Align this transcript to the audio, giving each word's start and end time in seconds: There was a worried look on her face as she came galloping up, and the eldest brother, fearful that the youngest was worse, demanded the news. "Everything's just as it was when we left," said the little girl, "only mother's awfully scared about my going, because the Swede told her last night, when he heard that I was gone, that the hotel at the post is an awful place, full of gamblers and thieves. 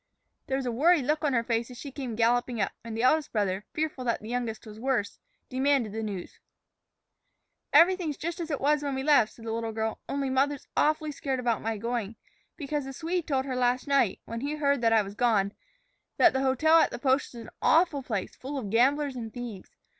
There 0.47 0.57
was 0.57 0.65
a 0.65 0.71
worried 0.71 1.05
look 1.05 1.23
on 1.23 1.33
her 1.33 1.43
face 1.43 1.69
as 1.69 1.77
she 1.77 1.91
came 1.91 2.15
galloping 2.15 2.59
up, 2.59 2.71
and 2.83 2.97
the 2.97 3.03
eldest 3.03 3.31
brother, 3.31 3.65
fearful 3.71 4.03
that 4.05 4.19
the 4.19 4.29
youngest 4.29 4.65
was 4.65 4.79
worse, 4.79 5.19
demanded 5.47 5.91
the 5.93 6.01
news. 6.01 6.39
"Everything's 7.71 8.17
just 8.17 8.39
as 8.39 8.49
it 8.49 8.59
was 8.59 8.81
when 8.81 8.95
we 8.95 9.03
left," 9.03 9.33
said 9.33 9.45
the 9.45 9.51
little 9.51 9.71
girl, 9.71 9.99
"only 10.09 10.31
mother's 10.31 10.67
awfully 10.75 11.11
scared 11.11 11.39
about 11.39 11.61
my 11.61 11.77
going, 11.77 12.15
because 12.57 12.85
the 12.85 12.93
Swede 12.93 13.27
told 13.27 13.45
her 13.45 13.55
last 13.55 13.87
night, 13.87 14.19
when 14.25 14.41
he 14.41 14.55
heard 14.55 14.81
that 14.81 14.91
I 14.91 15.03
was 15.03 15.13
gone, 15.13 15.53
that 16.17 16.33
the 16.33 16.41
hotel 16.41 16.79
at 16.79 16.89
the 16.89 16.97
post 16.97 17.35
is 17.35 17.41
an 17.41 17.51
awful 17.61 18.01
place, 18.01 18.35
full 18.35 18.57
of 18.57 18.71
gamblers 18.71 19.15
and 19.15 19.31
thieves. 19.31 19.75